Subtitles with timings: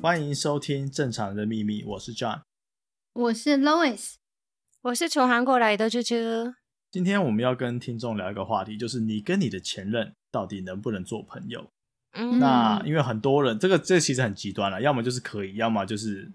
[0.00, 2.42] 欢迎收听《正常人的秘密》，我是 John，
[3.14, 4.14] 我是 Lois，
[4.82, 6.54] 我是从韩国来的啾啾。
[6.92, 11.68] 今天我们要跟听众聊一个话题，就是你跟你的前任到底能不能做朋友？
[12.12, 16.30] 嗯，那因为很多人，这个这个其实很极端了，要么就是可以，要么就是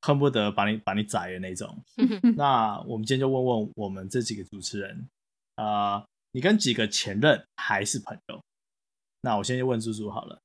[0.00, 1.80] 恨不得把你把你宰的那种。
[2.36, 5.08] 那我们今天就问问我们这几个主持人，
[5.54, 8.42] 啊、呃，你跟几个前任还是朋友？
[9.20, 10.40] 那我先去问猪猪好了，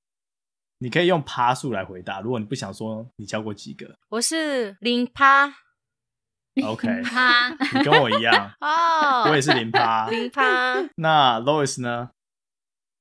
[0.79, 5.53] 你可以用趴数来回答，如果你不想说你教过几个，我是零趴。
[6.63, 10.75] OK，趴， 你跟我一样 哦，我也是零趴，零趴。
[10.95, 12.11] 那 Lois 呢？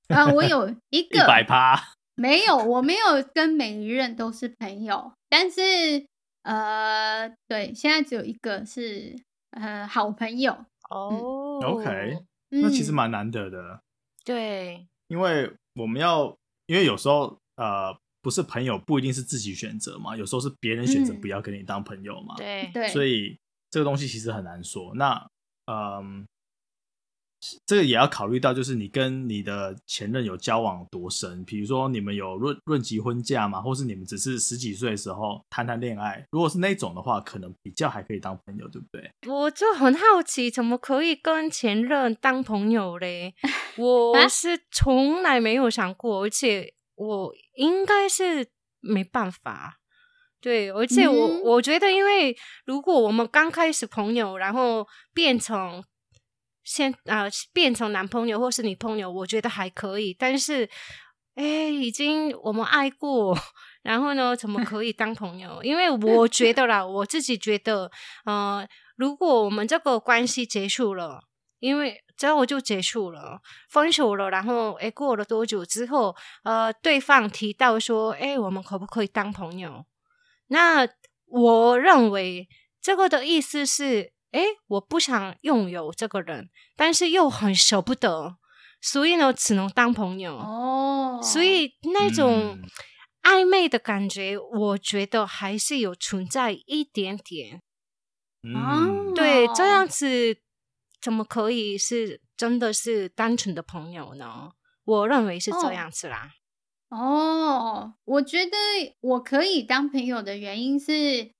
[0.09, 1.81] 啊，我有一个一百趴，
[2.17, 6.05] 没有，我没有跟每一任都是朋友，但是
[6.43, 9.17] 呃，对，现在只有一个是
[9.53, 10.53] 呃好朋友
[10.91, 11.61] 哦。
[11.63, 12.19] 嗯、OK，
[12.51, 13.81] 那其实蛮难得的，嗯、
[14.25, 17.97] 对，因为我们要，因为有时候呃。
[18.25, 22.35] 不是朋友不一定是自己选择嘛，有时候是别人选择不要跟你当朋友嘛。
[22.39, 23.39] 对、嗯、对，所以
[23.71, 24.95] 这个东西其实很难说。
[24.95, 25.29] 那
[25.71, 26.27] 嗯，
[27.67, 36.27] 这个也要考虑到，就是你跟你的前任有交往多深，比如说你们有论论及婚嫁嘛，或是你们只是十几岁的时候谈谈恋爱。
[36.31, 39.11] 如果是那种的话，可能比较还可以当朋友，对不对？
[39.29, 43.35] 我就很好奇，怎么可以跟前任当朋友嘞？
[43.77, 46.73] 我是从来没有想过，而且。
[46.95, 48.51] 我应该是
[48.81, 49.79] 没办法，
[50.41, 55.83] 对，而且我、嗯、我觉得，因为如果我们刚开始朋友，然后变成
[56.63, 60.15] 现啊、呃、变成男朋友或是女朋友，我觉得还可以。
[60.15, 60.69] 但是，
[61.35, 63.37] 哎，已经我们爱过，
[63.83, 65.63] 然后呢，怎么可以当朋友？
[65.63, 67.91] 因为我觉得啦，我自己觉得，
[68.25, 71.25] 呃，如果我们这个关系结束了，
[71.65, 72.01] 因为。
[72.17, 74.31] 之后就结束了，分手了。
[74.31, 79.85] 然后，诶，过了多久之后，呃，对方提到说，诶，我们可不可以当朋友？
[80.47, 80.87] 那
[81.27, 82.49] 我认为
[82.81, 88.37] 这个的意思是，诶，我不想拥有这个人，但是又很舍不得，
[88.81, 90.37] 所以呢，只能当朋友。
[90.37, 92.61] 哦，所以那种
[93.25, 97.61] 暧昧的感觉，我觉得还是有存在一点点。
[98.45, 100.44] 嗯，对，这样子。
[101.05, 104.53] 怎么可以是真的是单纯的朋友呢？
[104.87, 106.31] 我认为是这样子啦。
[106.89, 108.57] 哦，哦，我觉得
[109.03, 111.31] 我可以当朋友的原因是，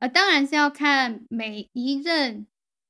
[0.00, 2.44] 呃，当然是要看每一任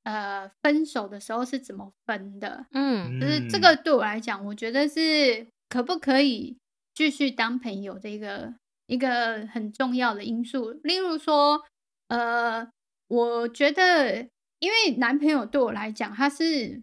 [0.04, 2.64] 呃分手的时候是怎么分的。
[2.72, 6.56] 嗯，就是这个对我来讲，我觉得是可不可以
[6.94, 8.54] 继续当朋友的一个
[8.86, 10.70] 一个很重要的因素。
[10.82, 11.60] 例如说，
[12.08, 12.66] 呃，
[13.08, 14.30] 我觉得。
[14.64, 16.82] 因为男朋友对我来讲，他是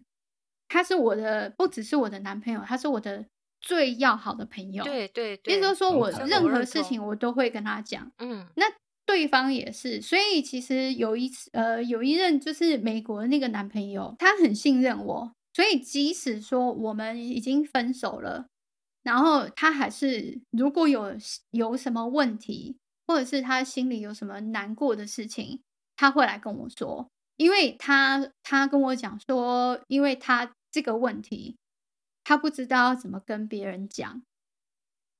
[0.68, 3.26] 他是我的，不只是我的男朋友，他是我的
[3.60, 4.84] 最要好的朋友。
[4.84, 8.12] 对对对，意思说我任何事情我都会跟他讲。
[8.18, 8.66] 嗯，那
[9.04, 18.46] 对方也是，所以其实有一次，呃，有一任就是美国的那个男朋友，他很信任我，所以即使说我们已经分手了，
[19.02, 21.16] 然后他还是如果有
[21.50, 22.78] 有什么问题，
[23.08, 25.60] 或者是他心里有什么难过的事情，
[25.96, 27.08] 他会来跟我说。
[27.42, 31.56] 因为他他跟我讲说，因为他这个问题，
[32.22, 34.22] 他不知道怎么跟别人讲，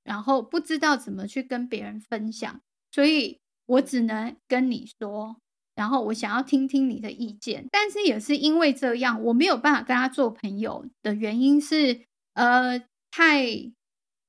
[0.04, 2.60] 然后不知道怎么去跟别人分享，
[2.92, 5.36] 所以我只能跟你说，
[5.74, 7.66] 然后我想要听听你的意见。
[7.72, 12.78] 但是也是因为这样，我没有办法跟他做朋友的原因是，呃，
[13.10, 13.72] 太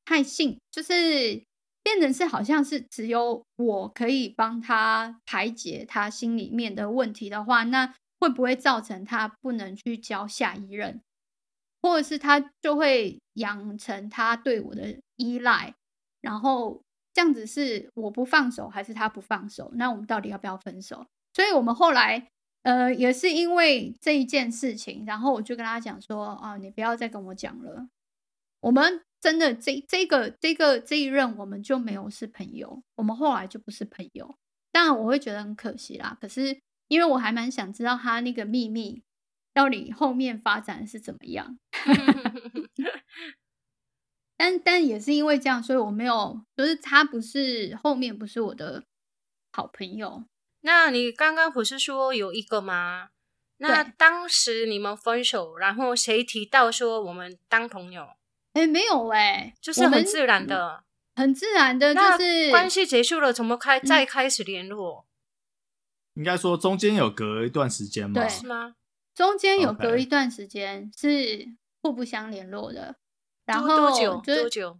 [0.03, 1.43] 太信，就是。
[1.83, 11.01] 变成是好像是只有我可以帮他排解他心里面的问题的话，那会不会造成他不能去交下一任，
[11.81, 15.75] 或者是他就会养成他对我的依赖，
[16.21, 16.81] 然后
[17.13, 19.69] 这样子是我不放手还是他不放手？
[19.75, 21.05] 那我们到底要不要分手？
[21.33, 22.29] 所以我们后来
[22.61, 27.89] 呃也是因为这一件事情，然后我就跟他讲说啊，你不要再跟我讲了，
[28.61, 29.03] 我们。
[29.23, 34.37] 真的，这这个这个这一任我们就没有是朋友，我们后来就不是朋友。
[34.69, 36.17] 当然我会觉得很可惜啦。
[36.19, 36.59] 可是
[36.89, 39.01] 因为我还蛮想知道他那个秘密
[39.53, 41.57] 到底后面发展是怎么样。
[44.35, 48.83] 但但也是因为这样，所以我没有，就是他不是后面不是我的
[49.53, 50.25] 好朋友。
[50.59, 53.11] 那你刚刚不是说有一个吗？
[53.55, 58.09] 那当时你们分手，然后谁提到说我们当朋友？
[58.53, 60.83] 哎、欸，没有哎、欸，就是很自然的，
[61.15, 65.05] 很自然的，就是关系结束了，怎么开再开始联络？
[66.13, 68.13] 应该说中间有隔一段时间吗？
[68.13, 68.75] 对，是吗？
[69.15, 71.47] 中间有隔一段时间是
[71.81, 72.95] 互不相联络的，
[73.45, 74.21] 然后多久？
[74.21, 74.79] 多久？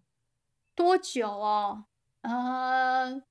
[0.76, 1.86] 多久哦？
[2.22, 3.22] 呃，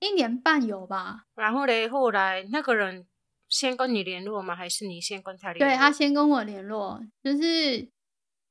[0.00, 1.24] 一年半有吧。
[1.34, 3.06] 然后嘞，后来那个人
[3.48, 4.54] 先跟你联络吗？
[4.54, 5.70] 还是你先跟他联络？
[5.70, 7.88] 对，他先跟我联络，就是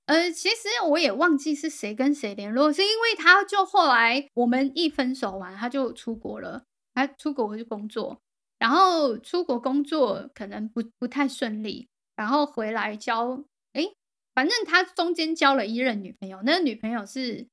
[0.05, 6.63] 呃，其实我也忘记是谁跟谁联络，是因为他就后来我们一分手完，他就出国了，
[6.93, 8.21] 他出国去工作，
[8.59, 13.43] 然后出国工作可能不不太顺利，然后回来交。
[14.35, 17.47] 反正他中间交了一任女朋友，那个女朋友是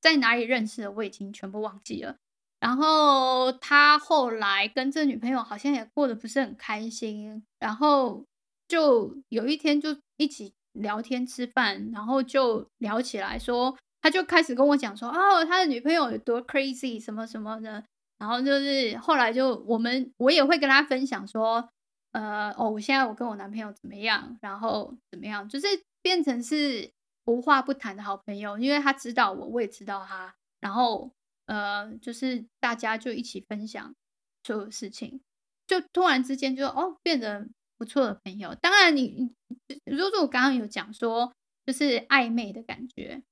[0.00, 2.16] 在哪里认识的，我已经全部忘记了。
[2.60, 8.24] 然后他后来跟这女朋友好像也过得不是很开心，然后
[8.68, 17.84] 就有一天就一起聊天吃饭，然后就聊起来说，他就开始跟我讲说，哦，他的女朋友有多 crazy 什么什么的。
[18.18, 21.68] 然后就是后来就我们我也会跟他分享说。
[22.12, 24.36] 呃哦，我现在我跟我男朋友怎么样？
[24.42, 25.48] 然后怎么样？
[25.48, 25.68] 就是
[26.02, 26.90] 变成是
[27.26, 30.34] 无话不谈的好朋友，因为他知道我，我也知道他。
[30.58, 31.12] 然后
[31.46, 33.94] 呃，就是大家就一起分享
[34.42, 35.20] 所有事情，
[35.68, 37.46] 就突然之间就哦变得
[37.80, 38.54] 不错的朋友。
[38.54, 41.32] 当然你，你如果我刚刚有讲说
[41.64, 43.22] 就是暧昧的感觉，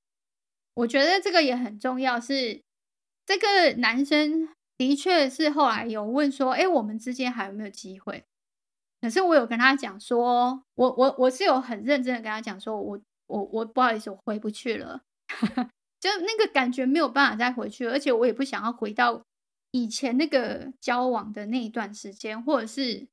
[0.73, 2.19] 我觉得这个也很重要。
[2.19, 2.63] 是
[3.27, 8.25] 这个男生的确是后来有问说，哎，我们之间还有没有机会？
[9.01, 15.03] 可是我有跟他讲说，我我我是有很认真的跟他讲说，我我我不好意思，我回不去了，
[16.01, 19.21] 就那个感觉没有办法再回去，而且我也不想要回到
[19.71, 23.07] 以前那个交往的那一段时间，或者是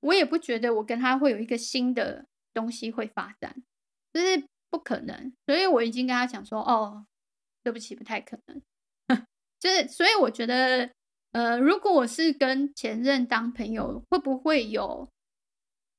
[0.00, 3.54] 我也不觉得我跟他会有一个新的东西会发展，
[4.12, 7.06] 就是不可能，所以我已经跟他讲说，哦，
[7.62, 8.62] 对不起，不太可能，
[9.58, 10.90] 就是所以我觉得，
[11.32, 15.08] 呃，如果我是跟前任当朋友，会不会有？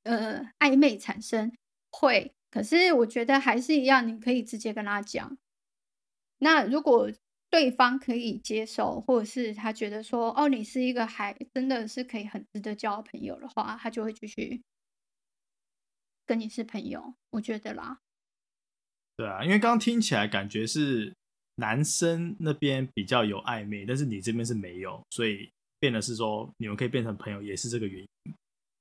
[0.04, 1.51] 呃，暧昧产生
[1.92, 5.38] 会，可是我觉得还是一样，你可以直接跟他讲。
[6.39, 7.07] 那如果
[7.51, 14.62] 对方可以接受，或者是他觉得说，哦，你是一个还真的是可以很值得交朋友的话，他就会继续
[16.25, 17.13] 跟你是朋友。
[17.31, 18.00] 我觉得啦，
[19.18, 21.13] 对啊，因为刚刚听起来感觉是
[21.56, 28.33] 男生那边比较有暧昧，但是你这边是没有，所以变的是说你们可以变成朋友，也是这个原因。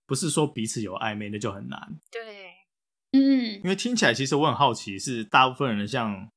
[0.06, 1.99] 不是说彼此有暧昧，那就很难。
[2.11, 2.55] 对，
[3.12, 6.31] 嗯，因为听起来其实我很好奇，是大部分人像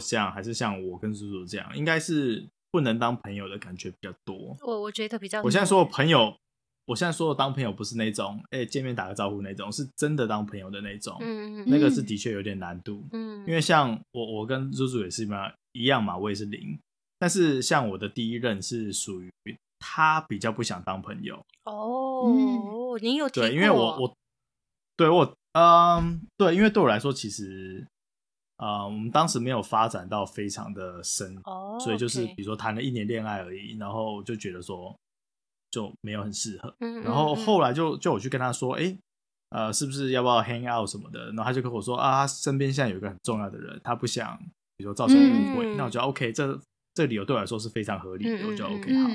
[0.00, 4.56] 这样，还是像我跟叔叔这样，应该是不能当朋友的感觉比较多。
[4.62, 5.42] 我我觉得比较。
[5.42, 6.36] 我现在说的朋友，
[6.86, 11.16] 我现在说的当朋友不是那种，哎、欸，见面打个招呼那种，是真的当朋友的那种。
[11.20, 13.04] 嗯嗯，那个是的确有点难度。
[13.12, 16.78] 嗯，因为像我，我跟叔叔也是嘛，一样嘛，我也是零。
[17.18, 19.30] 但是像我的第一任是属于
[19.78, 21.36] 他比较不想当朋友。
[21.64, 22.24] 哦。
[22.26, 24.16] 嗯你有对，因为我我
[24.96, 27.86] 对我嗯对，因为对我来说，其实
[28.58, 34.98] 呃，我们当时没有发展到非常的深，oh, 所以就是比如说谈了一年恋爱而已，然后就觉得说
[35.70, 38.96] 就没有很适合，嗯嗯嗯，然后后来就就我去跟他说，哎，
[39.50, 41.26] 呃，是不是要不要 hang out 什么的？
[41.28, 44.38] 然后他就跟我说啊，他身边现在有一个很重要的人，他不想
[44.78, 46.58] 比如说造成误会，那我觉得 OK，这
[46.94, 49.10] 这理由对我来说是非常合理的，我就 OK 好。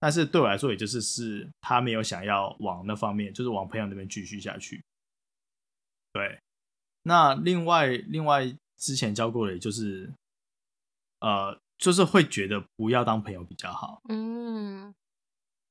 [0.00, 4.82] 但是对我来说，也就是是他没有想要往那方面，就是往朋友那边继续下去。
[6.12, 6.40] 对，
[7.04, 10.12] 那另外另外之前教过的，就是
[11.20, 14.02] 呃，就是会觉得不要当朋友比较好。
[14.08, 14.92] 嗯，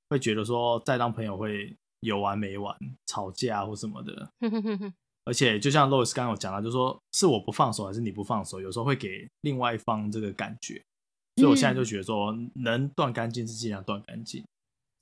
[0.09, 2.73] 会觉得说再当朋友会有完没完，
[3.05, 4.31] 吵架或什么的。
[5.25, 10.81] 而且就像 Lois 刚刚有讲到，就是说是我不放手还是你不放手，有时候会给另外一方这个感觉。
[11.35, 14.43] 所以我现在就觉得说，能断干净是尽量断干净。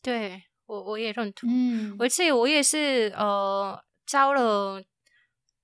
[0.01, 1.49] 对，我我也认同。
[1.49, 4.83] 嗯，而且我也是呃，交了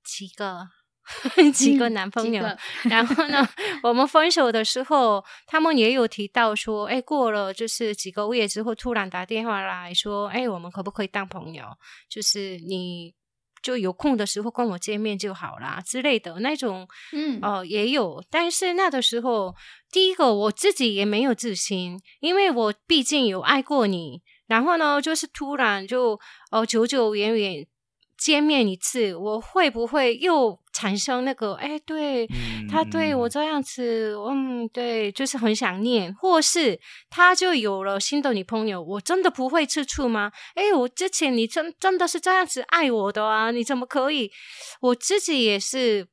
[0.03, 0.69] 几个
[1.53, 3.47] 几个男朋友，嗯、然后呢，
[3.83, 11.65] 我们分手的时候，他们也有提到说，哎，过了就是几个月之后，突然打电话来说，哎，我们可不可以当朋友？
[12.09, 13.13] 就是你。
[13.63, 18.23] 就有空的时候跟我见面就好啦之类的那种，嗯，哦、呃，也有。
[18.29, 19.55] 但是那个时候，
[19.91, 24.21] 第一个我自己也没有自信，因为我毕竟有爱过你。
[24.45, 26.11] 然后呢，就是突然就，
[26.51, 27.65] 哦、呃，久久远远。
[28.17, 31.53] 见面一次，我会不会又产生那个？
[31.53, 36.79] 哎，对、嗯、他对我这样子，嗯，对，就是很想念，或是
[37.09, 40.31] 他就有了新的女朋友，我真的不会吃醋吗？
[40.55, 43.51] 哎，我之前你真真的是这样子爱我的啊？
[43.51, 44.31] 你怎么可以？
[44.81, 46.07] 我自己也是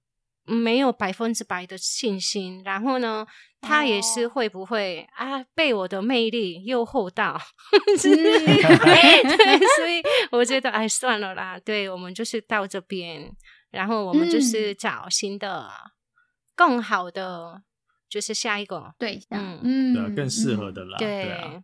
[0.45, 2.63] 没有百分之百的信心。
[2.65, 3.27] 然后呢？
[3.63, 5.43] 他也是会不会啊？
[5.55, 7.41] 被我的魅力诱惑到，
[7.97, 10.03] 对，所以
[10.33, 11.59] 我觉得哎，算了啦。
[11.61, 13.33] 对，我们就是到这边，
[13.71, 15.91] 然后我们就是找新的、嗯、
[16.55, 17.63] 更好的，
[18.09, 20.99] 就是下一个对象，嗯，对，更适合的啦。
[20.99, 21.63] 对，对啊，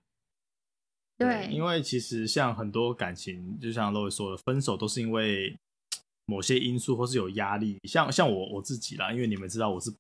[1.19, 5.59] 对，因为其实像很多感情，就像 Lois 说的，分手都是因为
[6.27, 7.79] 某些因素或是有压力。
[7.83, 9.91] 像像我我自己啦，因为你们知道我是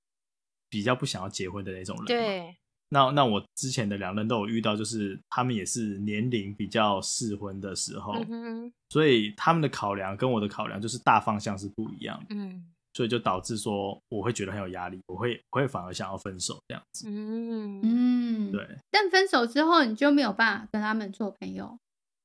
[0.68, 2.06] 比较不想要结婚的那种人。
[2.06, 2.56] 对。
[2.90, 12.34] 那那我之前的两任都有遇到，就是他们也是年龄比较适婚的时候，嗯，所以他们的考量跟我的考量就是大方向是不一样的。
[12.34, 12.66] 嗯。
[12.94, 17.06] 所以就导致说我会觉得很有压力，我会我会反而想要分手这样子。
[17.08, 18.66] 嗯嗯，对。
[18.90, 21.78] 但分手之后你就没有办法跟他们做朋友，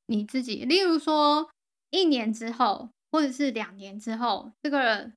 [0.07, 1.47] 你自己，例如说
[1.91, 5.11] 一年之后，或者是两年之后，这个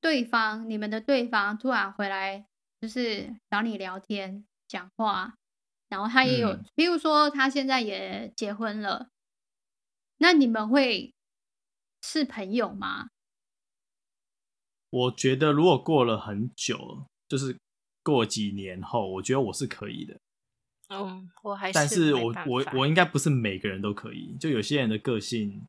[0.00, 2.46] 对方，你们的对方突然回来，
[2.84, 5.36] 就是找你聊天讲话，
[5.88, 9.08] 然后他也有，嗯，比如说他现在也结婚了，
[10.18, 11.14] 那你们会
[12.02, 13.08] 是朋友吗？
[14.90, 17.58] 我觉得如果过了很久，就是
[18.02, 20.20] 过几年后，我觉得我是可以的。
[20.88, 25.66] 嗯，我还是，但是我我我应该不是每个人都可以，就有些人的个性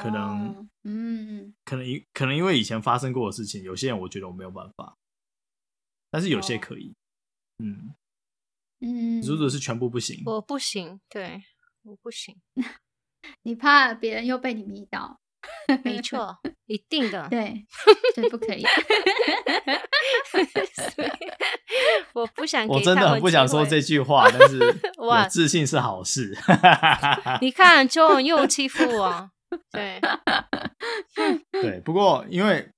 [0.00, 4.96] 可能，哦、嗯，可能因可能因为以前发生过的事情，有些人我觉得我没有办法，
[6.10, 6.94] 但是有些可以，
[7.58, 7.94] 哦、嗯
[8.80, 11.42] 嗯，如果是全部不行，我不行，对，
[11.82, 12.36] 我不行，
[13.42, 15.20] 你怕别人又被你迷倒。
[15.84, 16.36] 没错，
[16.66, 17.64] 一定的， 对，
[18.14, 18.64] 对，不可以。
[22.12, 26.36] 我不想，我真的很不想说这句话，但是有自信是好事。
[27.40, 29.30] 你看，就又欺负我，
[29.70, 30.00] 对，
[31.52, 31.80] 对。
[31.80, 32.68] 不过，因为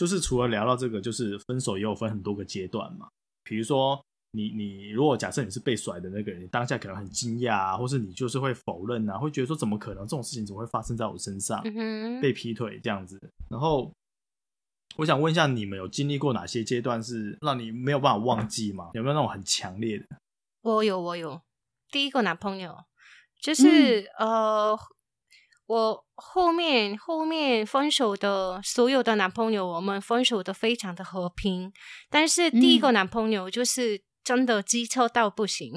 [0.00, 3.06] 就是除了聊到这个，就是分手也有分很多个阶段嘛，
[3.44, 4.00] 比如说。
[4.32, 11.60] 你你如果假设你是被甩的那个人，你当下可能很惊讶啊，或是你就是会否认啊，会觉得说怎么可能这种事情怎么会发生在我身上？
[11.64, 13.18] 嗯、被劈腿这样子。
[13.48, 13.92] 然后
[14.98, 18.90] 我想问一下，你们有经历过哪些阶段是让你没有办法忘记吗？
[18.94, 20.06] 有没有那种很强烈的？
[20.62, 21.40] 我有，我有。
[21.90, 22.84] 第一个男朋友
[23.40, 24.78] 就是、嗯、呃，
[25.70, 31.72] 我后面后面分手的所有的男朋友，我们分手的非常的和平。
[32.10, 33.96] 但是第一个男朋友就是。
[33.96, 35.72] 嗯真的机车到不行，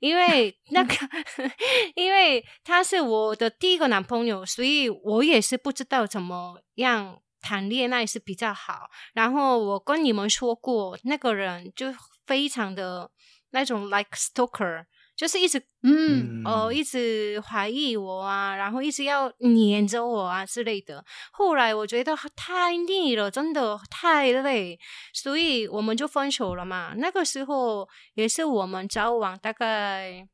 [0.00, 0.94] 因为 那个，
[1.94, 8.90] 因为他是我的第一个男朋友，所以我也是不知道怎么样谈恋爱是比较好。
[9.14, 11.86] 然后我跟你们说过，那个人就
[12.26, 13.08] 非常的
[13.50, 14.84] 那种 like stalker。
[15.16, 21.04] 就是一直嗯哦一直怀疑我啊，然后一直要黏着我啊之类的。
[21.30, 24.76] 后来我觉得太腻了，真的太累，
[25.12, 26.94] 所以我们就分手了嘛。
[26.96, 30.26] 那个时候也是我们交往大概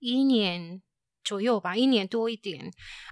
[0.00, 0.82] 一年
[1.22, 2.68] 左右吧，一年多一点。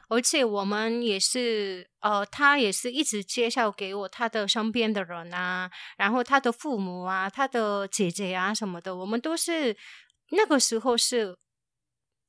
[0.08, 9.76] 而且我们也是呃，他也是一直介绍给我他的身边的人啊，然后他的父母啊，他的姐姐啊什么的，我们都是。
[10.32, 11.36] 那个时候是，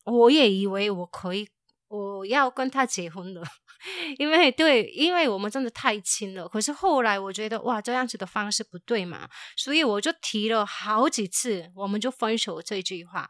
[0.05, 1.49] 我也以为我可以，
[1.87, 3.41] 我要跟他结婚了，
[4.19, 6.47] 因为对，因为我们真的太亲了。
[6.47, 13.29] 可是后来我觉得，哇，这样子的方式不对嘛，所以我就提了好几次，我们就分手这句话。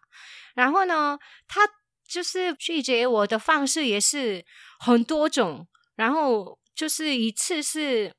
[0.56, 1.62] 然后呢，他
[2.08, 4.46] 就是拒绝我的方式也是
[4.80, 5.68] 很多种。
[5.96, 8.16] 然后就是一次是，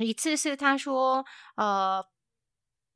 [0.00, 1.24] 一次是他说，
[1.56, 2.04] 呃，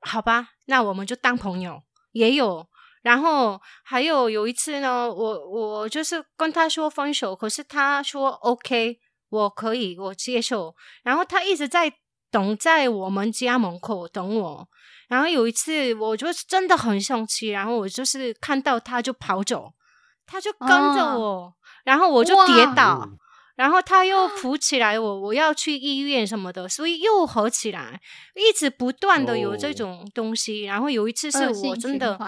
[0.01, 1.85] 好吧，那我们就当朋友。
[2.17, 2.67] 也有，
[3.03, 10.75] 然后还有有一次呢，我我就是跟他说分手，可是他说 OK，我可以，我接受。
[11.03, 11.93] 然后他一直在
[12.31, 14.69] 等在我们家门口等我。
[15.09, 19.75] 然后有一次，我就真的很生气，然后我就是看到他就跑走，
[20.27, 21.55] 他就跟着我，哦、
[21.85, 23.07] 然后我就跌倒。
[23.57, 27.99] 然后他又扶起来我，我要去医院什么的，所以又合起来，
[28.35, 30.67] 一直不断的有这种东西。
[30.67, 32.19] 哦、然后有一次是我真的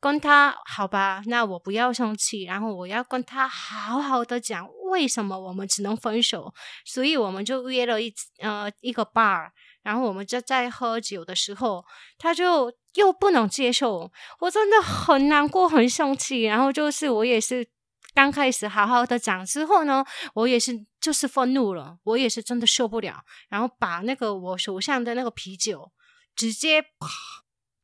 [0.00, 6.52] 跟他好吧，那我不要生气，然后我要跟他好好的讲为什么我们只能分手。
[6.86, 9.50] 所以我们就约了一呃一个 bar，
[9.82, 11.84] 然后我们就在喝酒的时候，
[12.16, 16.44] 他就又不能接受，我真的很难过，很生气。
[16.44, 17.68] 然后就是我也是。
[18.14, 25.92] 刚开始好好的讲之后呢，我也是就是愤怒了，我也是真的受不了，然后把那个我手上的那个啤酒
[26.34, 26.84] 直接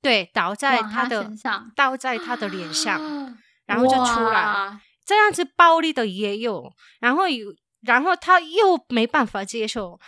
[0.03, 10.01] 对倒在他的他身上，倒在他的脸上，然后就出来，这样子暴力的也有，然后有，然后他又没办法接受，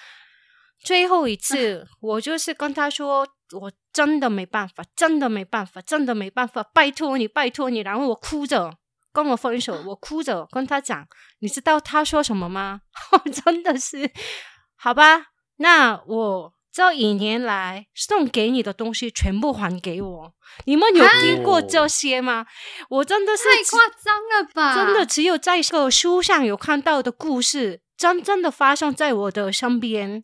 [0.80, 8.76] 最后一次 我就是跟他说，我真的没办法，真的没办法，真的没办法，拜托你，拜托你，然后我哭着。
[9.16, 11.06] 跟我分手，我哭着跟他讲，
[11.38, 12.82] 你知道他说什么吗？
[13.32, 14.10] 真的是，
[14.76, 20.34] 好吧，那我这一年来送给你的东西全部还给我。
[20.66, 22.34] 你们有听过这些吗？
[22.34, 22.46] 啊、
[22.90, 24.74] 我真的是太夸张了吧！
[24.74, 30.22] 真的只有在这个书上有看到的故事，真正的发生在我的身边。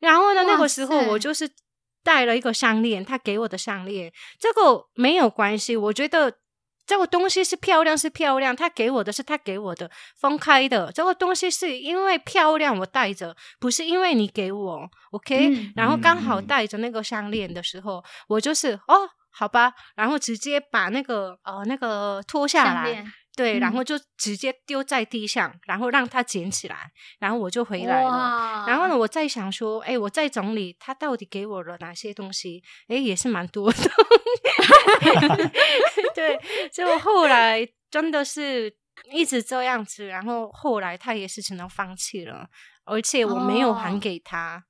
[0.00, 1.48] 然后呢，那个时候我就是
[2.02, 6.38] 戴了一个项链，他给我的项链，这个没有关系，我觉得。
[6.86, 8.54] 这个东西是漂亮，是漂亮。
[8.54, 10.90] 他给我的是他给我的分开的。
[10.92, 23.04] 这个东西是因为漂亮我带着，不是因为你给我，OK？、嗯、然后刚好带着那个项链的时候，嗯、我就是哦，好吧，然后直接把那个呃那个脱下来。
[23.34, 28.64] 对，然后就直接丢在地上，嗯、然后让他捡起来，然后我就回来了。
[28.66, 32.62] 然后呢，我在想说，哎，我在整理他到底给我了哪些东西？
[32.88, 33.78] 哎，也是蛮多的。
[36.14, 36.38] 对，
[36.70, 38.76] 就后来真的是
[39.10, 42.48] 一直这样子，然后后来他也是只能放弃了，
[42.84, 44.64] 而且我没有还给他。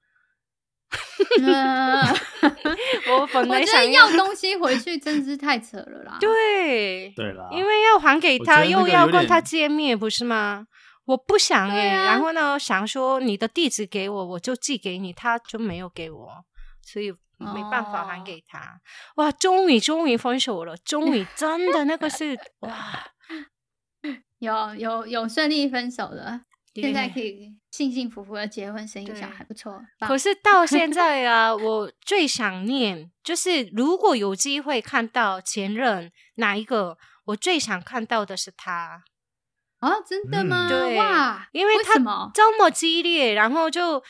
[1.44, 2.14] 哦
[3.20, 6.18] 我本来想要，东西回去真是太扯了啦。
[6.20, 10.66] 对，对啦，因为要还给他，又要跟他见面，不是吗？
[11.04, 16.44] 我不想哎、欸，啊、然后呢，想说你的地址给我，我就寄给你，他就没有给我，
[16.80, 18.58] 所以没办法还给他。
[18.58, 23.04] 哦、哇，终于终于分手了，终于真的那个是哇，
[24.38, 26.42] 有有有顺利分手了。
[26.74, 29.82] 现在可以幸幸福福的结婚生一个小孩，不错。
[30.00, 39.02] 可是到现 在啊，我最想念就是，如果有机会看到前任哪一个，我最想看到的是他。
[39.80, 40.68] 啊，真的吗？
[40.68, 41.94] 对，哇，因为他
[42.32, 44.02] 这么激烈，然后就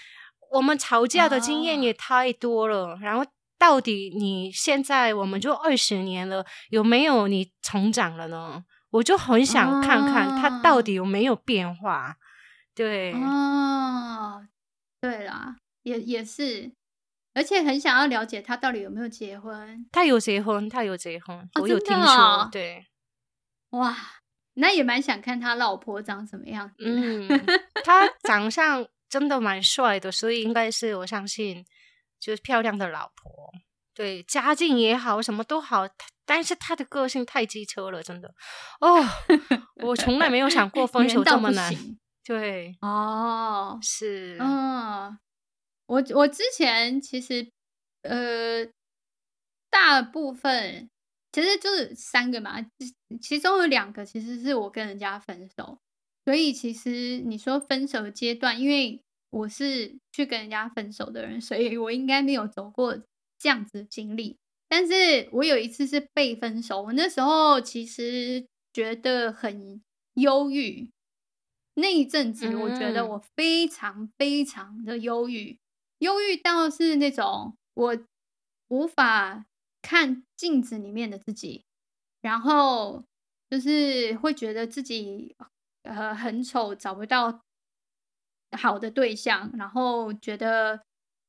[0.52, 2.96] 我们吵架的经验也太多了。
[3.00, 3.24] 然后
[3.58, 8.62] 到底你现在我们就二十年了，有没有你成长了呢？
[8.90, 12.16] 我就很想看看他到底有没有变化。
[12.74, 14.46] 对哦，
[15.00, 16.72] 对啦，也也是，
[17.34, 19.86] 而且很想要了解他到底有没有结婚。
[19.92, 22.04] 他有结婚，他有结婚，哦、我有听说。
[22.04, 22.86] 哦、对，
[23.70, 23.96] 哇，
[24.54, 26.76] 那也蛮想看他老婆长什么样子。
[26.78, 27.28] 嗯，
[27.84, 31.64] 他 长相真的蛮帅的，所以应该是我相信，
[32.18, 33.52] 就是漂亮的老婆。
[33.94, 35.86] 对，家境也好，什么都好，
[36.24, 38.34] 但是他的个性太机车了，真的。
[38.80, 39.04] 哦，
[39.84, 41.74] 我从来没有想过分手这么难。
[42.24, 45.18] 对哦，是嗯，
[45.86, 47.50] 我我之前其实
[48.02, 48.64] 呃，
[49.70, 50.88] 大部分
[51.32, 52.64] 其实就是三个嘛，
[53.20, 55.78] 其中有两个其实是我跟人家分手，
[56.24, 62.96] 所以其实你说分手的阶段，因为我是去跟人家分手的人，所以我应该没有走过
[63.38, 64.36] 这样子的经历。
[64.68, 69.82] 但是我有一次是被分手，我那时候其实觉得很
[70.14, 70.88] 忧郁。
[71.74, 75.58] 那一阵子，我觉得我非常非常的忧郁，
[75.98, 77.98] 忧郁到是那种我
[78.68, 79.46] 无法
[79.80, 81.64] 看镜子里面的自己，
[82.20, 83.04] 然后
[83.48, 85.34] 就是会觉得自己
[85.82, 87.40] 呃很丑，找不到
[88.56, 90.82] 好的对象，然后觉得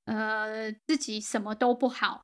[0.05, 2.23] 呃自己什么都不好，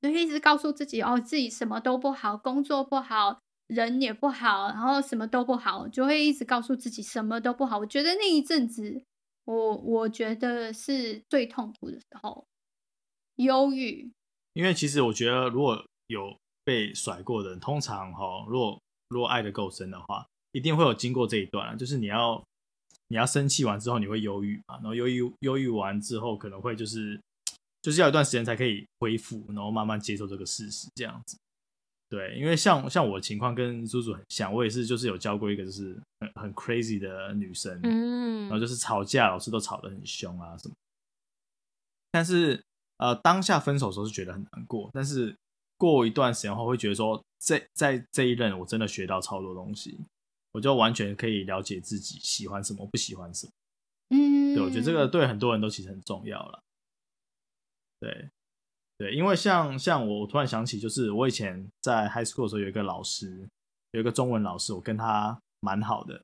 [0.00, 3.38] 就一直告诉自己哦，自己什么都不好，工作不好。
[3.70, 7.78] 人也不好，然后什么都不好，就会一直告诉自己什么都不好。
[7.78, 9.00] 我觉得那一阵子，
[9.44, 12.44] 我我觉得是最痛苦的时候，
[13.36, 14.10] 忧郁。
[14.54, 18.76] 因为其实我觉得，如果有被甩过的人，通常哈，如果
[19.08, 22.42] 如果爱的够深的话，一定会有经过这一段，就是你要
[23.06, 27.20] 你要生气完之后，你会忧郁嘛，然后忧郁忧郁完之后，可能会就是
[27.80, 31.38] 就是要一段时间才可以恢复，然后慢慢接受这个事实，这样子。
[32.10, 40.74] 对，因为像像我的情况跟猪猪很像，我也是就是有教过一个就是很很 crazy 的女生，嗯，然后就是吵架老师都吵得很凶啊什么。
[42.10, 42.60] 但是
[42.96, 45.36] 呃当下分手的时候是觉得很难过，但是
[45.78, 49.96] 过一段时间后会觉得说，这在这一任我真的学到超多东西，
[50.50, 53.52] 我就完全可以了解自己喜欢什么不喜欢什么。
[54.08, 56.60] 嗯，对，我觉得这个对很多人都其实很重要了。
[58.00, 58.28] 对。
[59.00, 63.48] 对，因为像像我，我突然想起，就是我以前在 high school 的时候，有一个老师，
[63.92, 66.20] 有一个中文老师，我跟他蛮好的。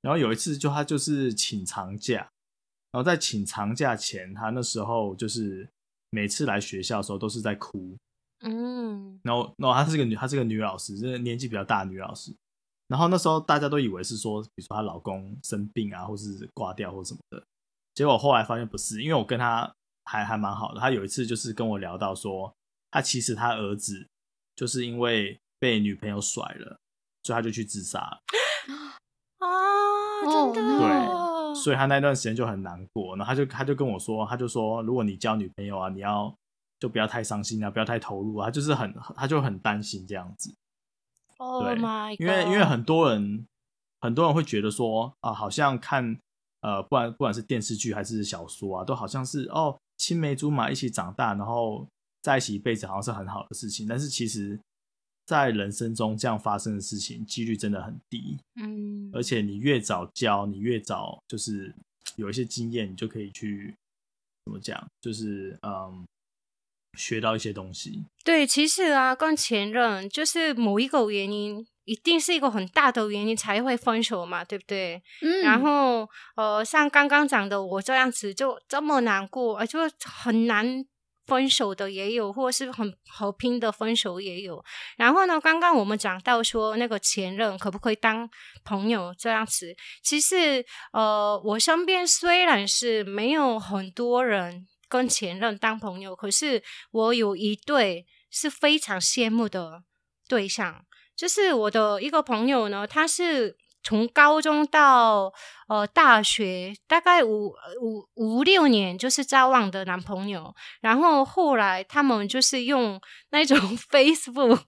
[0.00, 2.18] 然后有一次，就他就是请长假，
[2.92, 5.68] 然后在请长假前，他那时候就是
[6.10, 7.96] 每次来学校的时候都是在哭。
[8.42, 12.32] 嗯，然后，然后她是个女，她是个女老师，就是年纪比较大的女老师。
[12.86, 17.42] 然后那时候大家都以为是说，比如说她老公生病啊，或是挂掉或什么的。
[17.92, 19.74] 结果后来发现不是，因为我跟她。
[20.04, 22.54] 还还蛮好的，他有一次就是跟我聊到说，
[22.90, 24.06] 他其实他儿子
[24.54, 26.78] 就是因为被女朋友甩了，
[27.22, 28.20] 所以他就去自杀了。
[29.38, 30.78] 啊，真的？
[30.78, 33.16] 对，所以他那段时间就很难过。
[33.16, 36.34] 然后他就他就跟我说，他就说，如果你交女朋友啊，你要
[36.78, 38.46] 就不要太伤心啊，不要太投入啊。
[38.46, 40.54] 他就是很他就很担心这样子。
[41.38, 43.46] Oh my God，因为因为很多人
[44.00, 46.18] 很多人会觉得说啊，好像看
[46.60, 51.86] 呃，不管不管是电视剧还是小说啊，都好像是哦，青梅竹马一起长大，然后
[52.20, 53.86] 在一起一辈子，好像是很好的事情。
[53.88, 54.60] 但是其实。
[55.26, 61.74] 在人生中这样发生的事情几率真的很低，嗯，而且你越早教，你越早就是
[62.16, 63.74] 有一些经验，你就可以去
[64.44, 66.04] 怎么讲，就是嗯，
[66.98, 68.04] 学到一些东西。
[68.22, 75.02] 对，其实啊，跟前任就是某一个原因，一定是一个很大的原因才会分手嘛，对不对？
[75.22, 80.84] 嗯，然后呃，像刚刚讲的，我这样子就这么难过，而就很难。
[81.26, 84.62] 分手的也有，或是很和平的分手也有。
[84.98, 88.28] 然后呢，刚刚我们讲到说，那个前任可不可以当
[88.62, 89.74] 朋友这样子？
[90.02, 99.82] 其实，呃，我身边虽然是没有很多人跟前任当朋友，可是我有一对是非常羡慕的
[100.28, 100.84] 对象，
[101.16, 103.56] 就是我的一个朋友呢，他是。
[103.86, 105.30] 从高中到
[105.68, 112.98] 呃大学，大概五五五六年就是交往的男朋友，然后后来他们就是用
[113.28, 113.58] 那种
[113.92, 114.60] Facebook，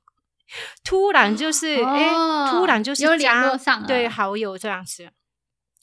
[0.85, 3.57] 突然就是哎、哦欸，突然就是加
[3.87, 5.11] 对好友这样子，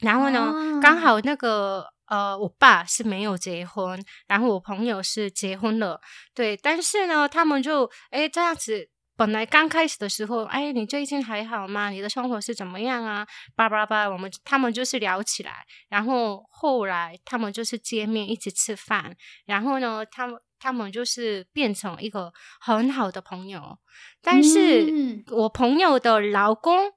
[0.01, 5.99] 然后呢，哦、刚好那个呃我爸是没有结婚，然后我朋友是结婚了，
[6.35, 8.91] 对，但是呢，他们就哎、欸、这样子。
[9.15, 11.91] 本来刚开始的时候，哎，你最近还好吗？
[11.91, 13.25] 你的生活是怎么样啊？
[13.55, 23.77] 叭叭叭，我们他们就是聊起来，然后后来他们就是见面，一起吃饭，然后呢，他们他们就是变成一个很好的朋友。
[24.23, 26.91] 但是、嗯、我朋友的老公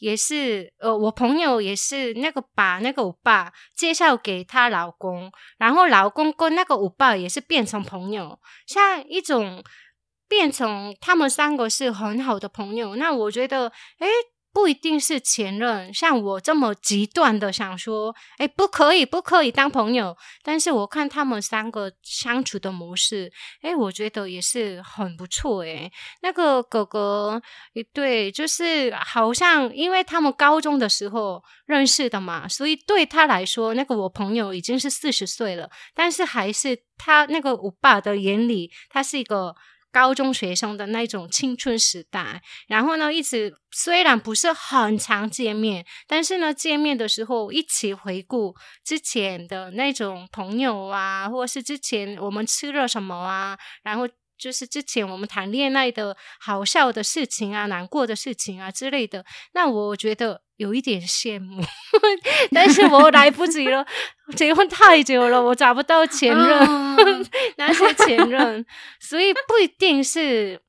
[0.00, 9.64] 也是，呃，我朋友也是那个把那个欧巴介绍给她老公，然后老公跟那个欧巴也是变成朋友，像一种。
[10.28, 14.08] 变成他们三个是很好的朋友，那我觉得，诶，
[14.52, 15.92] 不一定是前任。
[15.92, 20.16] 像我这么极端的想说，诶，不可以，不可以当朋友。
[20.44, 23.32] 但是我看他们三个相处的模式，
[23.62, 25.62] 诶，我觉得也是很不错。
[25.62, 25.90] 诶，
[26.22, 27.42] 那个哥哥，
[27.92, 39.54] 对，就是好像因为他们高中的时候认识的嘛，所以对他来说，那个我朋友已经是四十岁了，但是还是他那个我爸的眼里，他是一个。
[39.94, 60.42] 高中学生的那种青春时代，然后呢，一直虽然不是很常见面，但是呢，见面的时候一起回顾之前的那种朋友啊，或者是之前我们吃了什么啊，然后就是之前我们谈恋爱的好笑的事情啊，难过的事情啊之类的，那我觉得。
[60.56, 61.60] 有一点羡慕，
[62.54, 63.84] 但是我来不及了，
[64.36, 67.26] 结婚太久了，我找不到前任，
[67.58, 68.64] 那些前任，
[69.00, 70.62] 所以不一定是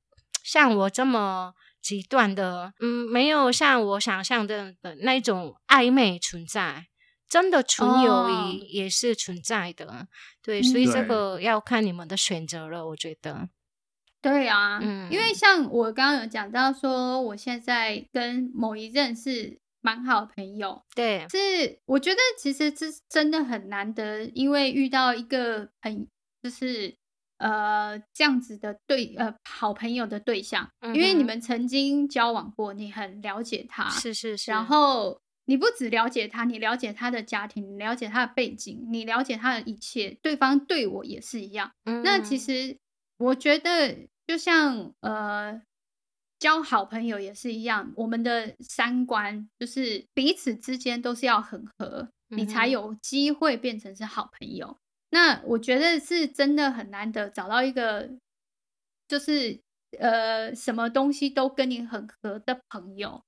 [0.44, 6.88] 像我这么极端的，嗯，没有像我想象的的那种暧昧存在，
[7.36, 10.08] 真的纯友谊也是存在的，哦、
[10.42, 13.50] 对，所以这个要看你们的选择了，我觉得。
[14.22, 19.60] 对啊，嗯，因为像我刚刚有讲到说，我现在跟某一任是。
[19.82, 26.08] 蛮好的朋友，对，是我觉得其实这真的很难得，因为遇到一个很
[26.42, 26.98] 就是
[27.38, 41.72] 呃这样子的对呃好朋友的对象，嗯，因为你们曾经交往过，你很了解他，是是是，然后你不只了解他，你了解他的家庭，你了解他的背景，你了解他的一切，对方对我也是一样。
[41.86, 42.78] 嗯，那其实
[43.18, 45.62] 我觉得就像呃。
[46.38, 54.78] 交好朋友也是一样，我们的三观就是彼此之间都是要很合，嗯、你才有机会变成是好朋友。
[55.12, 58.12] 那我觉得是真的很难得找到一个，
[59.08, 59.62] 就是
[59.98, 63.24] 呃，什么东西都跟你很合的朋友。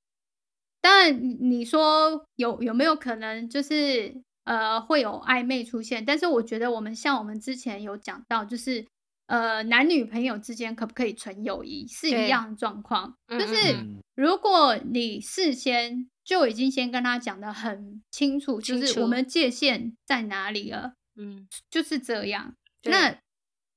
[0.88, 6.06] 当然，你说有有没有可能就是呃会有暧昧出现？
[6.06, 8.86] 但是我觉得我们像我们之前有讲到，就是。
[9.28, 13.76] 呃，男女朋友之间可不可以纯友谊是一样的状况，就是
[14.16, 22.56] 如果你事先就已经先跟他讲的很清楚，就是我们界限在哪里了，嗯，就是这样。
[22.84, 23.18] 那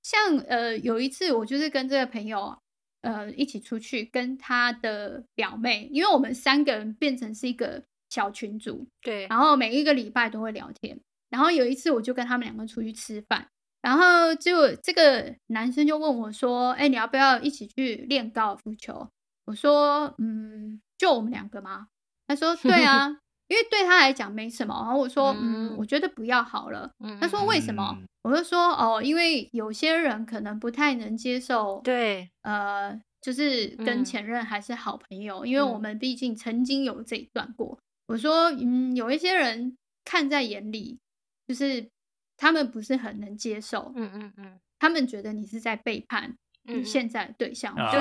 [0.05, 2.57] 像呃有一次我就是跟这个朋友
[3.03, 13.49] 呃一起出去，跟他的表妹，因为我们三个人变成是一个小群组，对，然后每一个礼拜都会聊天，然后有一次我就跟他们两个出去吃饭。
[13.83, 19.09] 然后就这个男生就问我说：“哎，你要不要一起去练高尔夫球？”
[19.47, 21.87] 我说：“嗯，就我们两个吗？”
[22.29, 24.73] 他说：“对啊。” 因为对他来讲没什么。
[24.79, 26.89] 然后我说，嗯，嗯，我觉得不要好了。
[27.01, 27.97] 嗯，他说为什么？
[27.99, 31.81] 嗯、我就说，哦，因为有些人可能不太能接受。
[31.83, 37.77] 对，呃，就是跟前任还是好朋友，嗯、因为我们毕竟曾经有这一段过。
[37.77, 41.01] 嗯、我说，嗯，有一些人看在眼里，
[41.49, 41.91] 就是
[42.37, 43.93] 他们不是很能接受。
[43.97, 47.75] 嗯嗯嗯，他们觉得你是在背叛你现在的对象。
[47.77, 48.01] 嗯、对。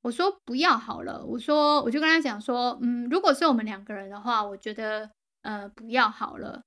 [0.00, 5.10] 啊我说不要好了，我说我就跟他讲说，嗯，如果是我们两个人的话，我觉得
[5.42, 6.62] 呃不要好了。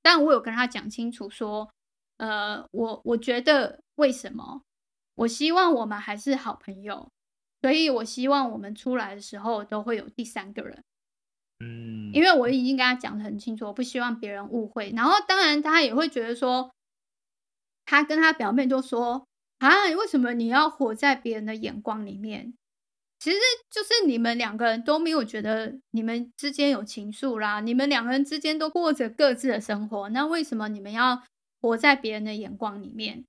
[0.00, 1.68] 但我有跟他讲清楚说，
[2.16, 4.62] 呃，我我觉得为什么？
[5.16, 7.10] 我希望我们还是好朋友，
[7.60, 10.82] 所以我希望我们出来的时候都会有第三个人。
[11.60, 14.90] 嗯，因为我已经跟他讲的很清楚，我不希望别人误会。
[14.96, 16.70] 然后当然他也会觉得说，
[17.84, 19.27] 他跟他表妹就说。
[19.58, 22.54] 啊，为什么你要活在别人的眼光里面？
[23.18, 23.36] 其实
[23.68, 31.24] 就是你们两个人都没有觉得你们之间有情愫啦，你们两个人之间都过着各自的生活，那为什么你们要
[31.60, 33.24] 活在别人的眼光里面？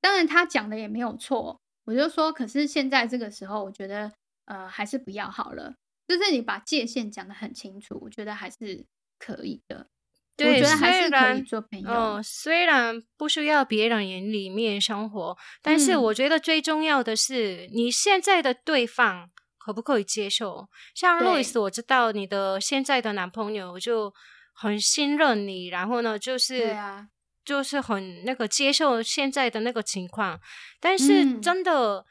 [0.00, 4.12] 当然，他讲的也没有错，我就说，可是现在这个时候，我觉得
[4.44, 5.74] 呃，还是不要好了。
[6.06, 8.84] 就是你把界限讲得很清楚，我觉得还是
[9.18, 9.88] 可以的。
[10.36, 11.90] 对，我觉得还是可以做朋友。
[11.90, 20.68] 哦，虽然不需要别人眼里面生活，但是我觉得最重要的是你现在的对方可不可以接受。
[20.94, 24.12] 像路易斯，我知道你的现在的男朋友就
[24.52, 27.06] 很信任你，然后呢，就是对啊，
[27.44, 30.40] 就是很那个接受现在的那个情况。
[30.80, 32.04] 但是真的，嗯、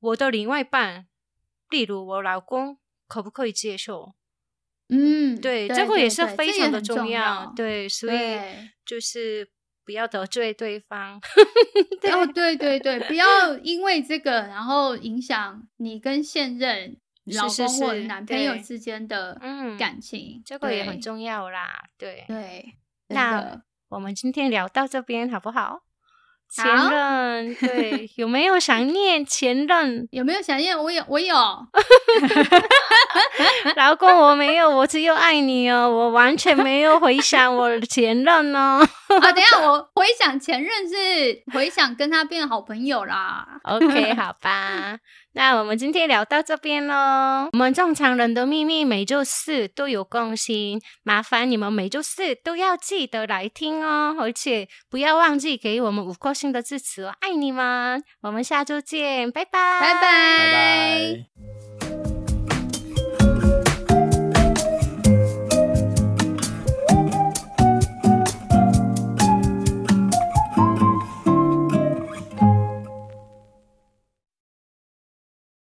[0.00, 1.08] 我的另外一半，
[1.70, 4.14] 例如我老公，可不可以接受？
[4.88, 8.38] 嗯，对，对，这个也是非常的重要，对，对，所以
[8.84, 9.48] 就是
[9.84, 11.20] 不要得罪对方。
[12.00, 16.96] 对哦，对对对，不要因为这个然后影响你跟现任
[17.34, 19.40] 老公或男朋友之间的
[19.78, 21.88] 感情，这个也很重要啦。
[21.98, 22.74] 对对，
[23.08, 25.82] 那我们今天聊到这边好不好？
[26.48, 30.08] 前任，对，有没有想念前任？
[30.12, 30.76] 有没有想念？
[30.76, 31.34] 我有，我有。
[33.76, 38.80] 老公，我没有，我只有爱你哦，我完全没有回想我的前任哦。
[39.20, 43.46] 啊，等一下，我回想前任是回想跟他变好朋友啦。
[43.64, 44.98] OK，好吧。
[45.36, 47.50] 那我们今天聊到这边喽。
[47.52, 58.02] 我们正常人的秘密每周四都有更新，麻烦你们每周四都要记得来听哦，而且不要忘记给我们五颗星的支持哦，爱你们！
[58.22, 60.00] 我们下周见，拜拜，拜拜。
[60.00, 61.55] 拜拜。